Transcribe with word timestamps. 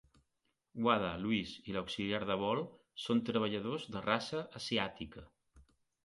Wada, 0.85 1.09
Louis 1.25 1.51
i 1.71 1.75
l'auxiliar 1.75 2.21
de 2.29 2.37
vol 2.43 2.61
són 3.03 3.21
treballadors 3.27 3.85
de 3.97 4.01
raça 4.07 4.41
asiàtica. 4.61 5.23